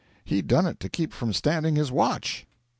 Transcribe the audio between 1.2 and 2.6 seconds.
standing his watch.'